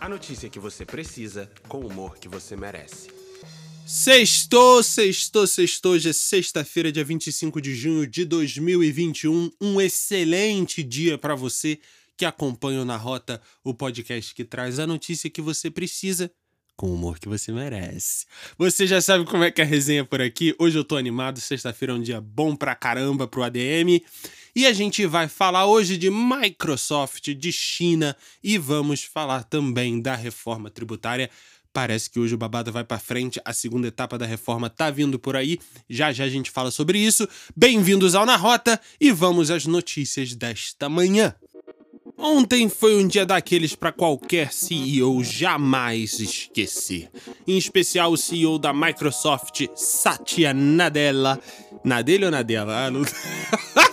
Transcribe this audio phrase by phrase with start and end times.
[0.00, 3.10] A notícia que você precisa, com o humor que você merece.
[3.86, 9.50] Sextou, sextou, sextou, hoje é sexta-feira, dia 25 de junho de 2021.
[9.60, 11.78] Um excelente dia para você
[12.16, 16.32] que acompanha o Na Rota, o podcast que traz a notícia que você precisa
[16.80, 18.24] com o humor que você merece.
[18.56, 20.54] Você já sabe como é que é a resenha por aqui.
[20.58, 24.00] Hoje eu tô animado, sexta-feira é um dia bom pra caramba pro ADM.
[24.56, 30.14] E a gente vai falar hoje de Microsoft, de China e vamos falar também da
[30.14, 31.28] reforma tributária.
[31.70, 35.18] Parece que hoje o babado vai para frente, a segunda etapa da reforma tá vindo
[35.18, 35.58] por aí.
[35.86, 37.28] Já já a gente fala sobre isso.
[37.54, 41.34] Bem-vindos ao Na Rota e vamos às notícias desta manhã.
[42.22, 47.08] Ontem foi um dia daqueles para qualquer CEO jamais esquecer.
[47.48, 51.40] Em especial o CEO da Microsoft, Satya Nadella.
[51.82, 52.86] Nadella ou Nadella?
[52.86, 53.00] Ah, não...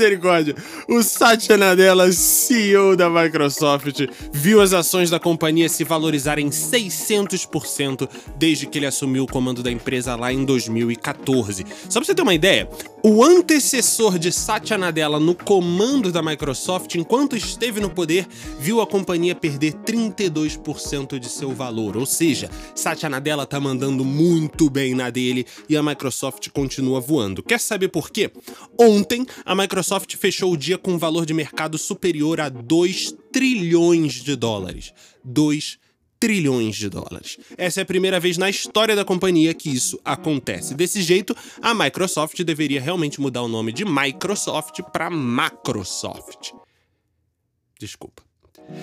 [0.00, 0.54] Misericórdia.
[0.88, 4.00] O Satya Nadella, CEO da Microsoft,
[4.32, 9.70] viu as ações da companhia se valorizarem 600% desde que ele assumiu o comando da
[9.70, 11.66] empresa lá em 2014.
[11.88, 12.66] Só pra você ter uma ideia,
[13.04, 18.26] o antecessor de Satya Nadella no comando da Microsoft, enquanto esteve no poder,
[18.58, 21.96] viu a companhia perder 32% de seu valor.
[21.96, 27.42] Ou seja, Satya Nadella tá mandando muito bem na dele e a Microsoft continua voando.
[27.42, 28.30] Quer saber por quê?
[28.78, 34.14] Ontem, a Microsoft fechou o dia com um valor de mercado superior a 2 trilhões
[34.14, 34.92] de dólares.
[35.24, 35.78] 2
[36.20, 37.38] trilhões de dólares.
[37.56, 40.74] Essa é a primeira vez na história da companhia que isso acontece.
[40.74, 46.52] Desse jeito, a Microsoft deveria realmente mudar o nome de Microsoft para Macrosoft.
[47.78, 48.22] Desculpa.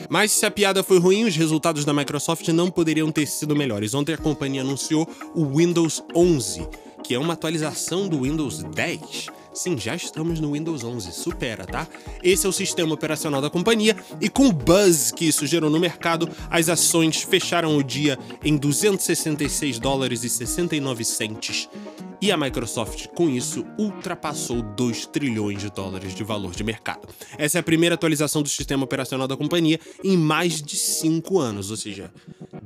[0.09, 3.93] Mas se a piada foi ruim, os resultados da Microsoft não poderiam ter sido melhores.
[3.93, 6.67] Ontem a companhia anunciou o Windows 11,
[7.03, 9.27] que é uma atualização do Windows 10.
[9.57, 11.87] Sim, já estamos no Windows 11, supera, tá?
[12.21, 15.79] Esse é o sistema operacional da companhia e com o buzz que isso gerou no
[15.79, 21.67] mercado, as ações fecharam o dia em 266 dólares e 69 centes.
[22.21, 27.07] E a Microsoft, com isso, ultrapassou 2 trilhões de dólares de valor de mercado.
[27.35, 31.71] Essa é a primeira atualização do sistema operacional da companhia em mais de 5 anos,
[31.71, 32.11] ou seja,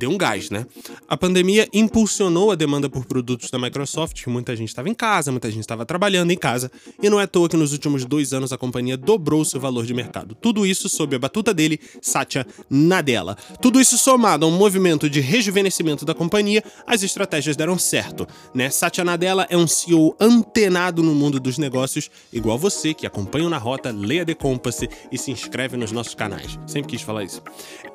[0.01, 0.65] deu um gás, né?
[1.07, 5.49] A pandemia impulsionou a demanda por produtos da Microsoft, muita gente estava em casa, muita
[5.51, 8.51] gente estava trabalhando em casa, e não é à toa que nos últimos dois anos
[8.51, 10.33] a companhia dobrou seu valor de mercado.
[10.33, 13.37] Tudo isso sob a batuta dele, Satya Nadella.
[13.61, 18.71] Tudo isso somado a um movimento de rejuvenescimento da companhia, as estratégias deram certo, né?
[18.71, 23.59] Satya Nadella é um CEO antenado no mundo dos negócios, igual você que acompanha na
[23.59, 26.57] rota, leia The Compass e se inscreve nos nossos canais.
[26.65, 27.43] Sempre quis falar isso.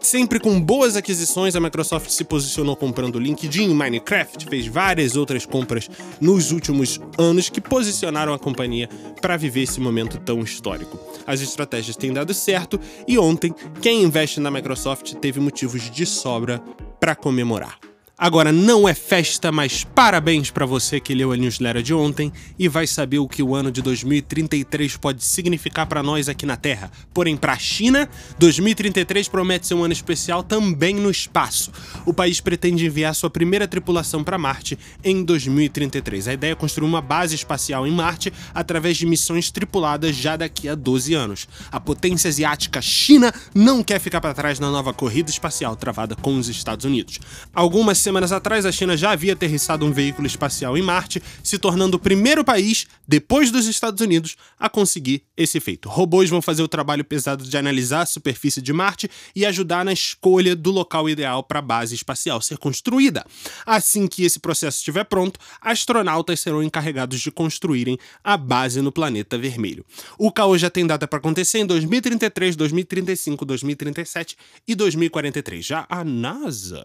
[0.06, 5.90] Sempre com boas aquisições, a Microsoft se posicionou comprando LinkedIn, Minecraft, fez várias outras compras
[6.20, 8.88] nos últimos anos que posicionaram a companhia
[9.20, 10.96] para viver esse momento tão histórico.
[11.26, 12.78] As estratégias têm dado certo
[13.08, 13.52] e ontem
[13.82, 16.60] quem investe na Microsoft teve motivos de sobra
[17.00, 17.76] para comemorar.
[18.18, 22.66] Agora não é festa, mas parabéns para você que leu a newsletter de ontem e
[22.66, 26.90] vai saber o que o ano de 2033 pode significar para nós aqui na Terra.
[27.12, 31.70] Porém, para a China, 2033 promete ser um ano especial também no espaço.
[32.06, 36.28] O país pretende enviar sua primeira tripulação para Marte em 2033.
[36.28, 40.70] A ideia é construir uma base espacial em Marte através de missões tripuladas já daqui
[40.70, 41.46] a 12 anos.
[41.70, 46.38] A potência asiática China não quer ficar para trás na nova corrida espacial travada com
[46.38, 47.18] os Estados Unidos.
[47.52, 51.96] Algumas semanas atrás, a China já havia aterrissado um veículo espacial em Marte, se tornando
[51.96, 55.88] o primeiro país, depois dos Estados Unidos, a conseguir esse feito.
[55.88, 59.92] Robôs vão fazer o trabalho pesado de analisar a superfície de Marte e ajudar na
[59.92, 63.26] escolha do local ideal para a base espacial ser construída.
[63.66, 69.36] Assim que esse processo estiver pronto, astronautas serão encarregados de construírem a base no planeta
[69.36, 69.84] vermelho.
[70.16, 74.36] O caô já tem data para acontecer em 2033, 2035, 2037
[74.68, 75.66] e 2043.
[75.66, 76.84] Já a NASA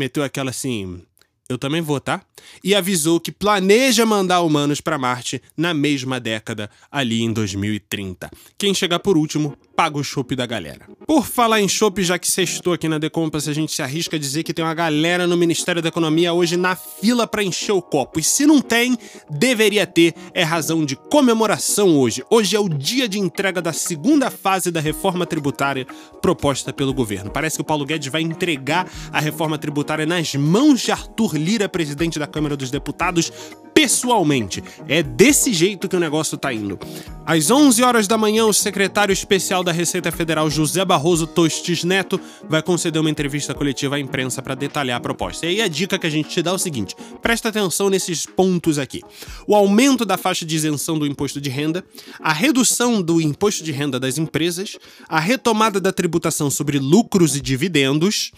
[0.00, 1.04] meteu aquela assim:
[1.50, 2.22] eu também vou, tá?
[2.62, 8.30] E avisou que planeja mandar humanos para Marte na mesma década, ali em 2030.
[8.56, 10.86] Quem chegar por último paga o chopp da galera.
[11.06, 14.18] Por falar em chopp, já que sextou aqui na Decompas, a gente se arrisca a
[14.18, 17.82] dizer que tem uma galera no Ministério da Economia hoje na fila para encher o
[17.82, 18.20] copo.
[18.20, 18.96] E se não tem,
[19.28, 22.22] deveria ter, é razão de comemoração hoje.
[22.30, 25.86] Hoje é o dia de entrega da segunda fase da reforma tributária
[26.20, 27.30] proposta pelo governo.
[27.30, 31.68] Parece que o Paulo Guedes vai entregar a reforma tributária nas mãos de Arthur Lira,
[31.68, 33.32] presidente da Câmara dos Deputados,
[33.74, 34.62] pessoalmente.
[34.88, 36.78] É desse jeito que o negócio tá indo.
[37.24, 42.20] Às 11 horas da manhã, o secretário especial da Receita Federal, José Barroso Tostes Neto,
[42.48, 45.46] vai conceder uma entrevista coletiva à imprensa para detalhar a proposta.
[45.46, 48.26] E aí a dica que a gente te dá é o seguinte: presta atenção nesses
[48.26, 49.00] pontos aqui.
[49.46, 51.84] O aumento da faixa de isenção do imposto de renda,
[52.18, 54.76] a redução do imposto de renda das empresas,
[55.08, 58.32] a retomada da tributação sobre lucros e dividendos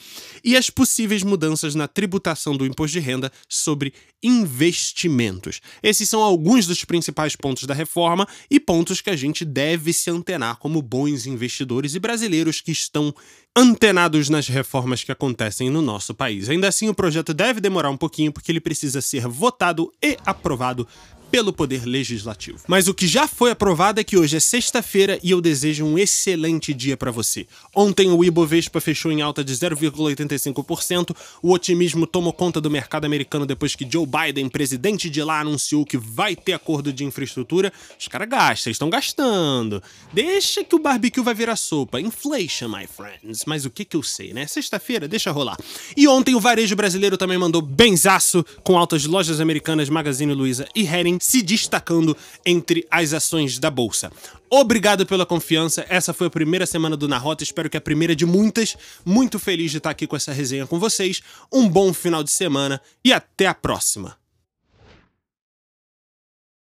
[0.45, 5.61] e as possíveis mudanças na tributação do imposto de renda sobre investimentos.
[5.83, 10.11] Esses são alguns dos principais pontos da reforma e pontos que a gente deve se
[10.11, 13.15] antenar como bons investidores e brasileiros que estão
[13.55, 16.49] antenados nas reformas que acontecem no nosso país.
[16.49, 20.89] Ainda assim, o projeto deve demorar um pouquinho porque ele precisa ser votado e aprovado
[21.33, 22.59] pelo Poder Legislativo.
[22.69, 25.99] Mas o que já foi aprovado é que hoje é sexta-feira e eu desejo um
[25.99, 27.47] excelente dia para você.
[27.75, 31.17] Ontem o Ibovespa fechou em alta de 0,85%.
[31.43, 35.87] O otimismo tomou conta do mercado americano depois que Joe Biden, presidente de lá, anunciou
[35.87, 37.73] que vai ter acordo de infraestrutura.
[37.99, 39.83] Os caras gastam, estão gastando.
[40.13, 41.99] Deixa que o barbecue vai virar sopa.
[41.99, 43.45] Inflation, my friends.
[43.47, 44.47] Mas o que que eu sei, né?
[44.47, 45.57] Sexta-feira, deixa rolar.
[45.97, 50.69] E ontem o varejo brasileiro também mandou benzaço com altas de lojas americanas Magazine Luiza
[50.77, 54.11] e Hering se destacando entre as ações da bolsa.
[54.51, 55.87] Obrigado pela confiança.
[55.89, 57.45] Essa foi a primeira semana do Na Rota.
[57.45, 58.77] Espero que a primeira de muitas.
[59.05, 61.23] Muito feliz de estar aqui com essa resenha com vocês.
[61.53, 64.22] Um bom final de semana e até a próxima.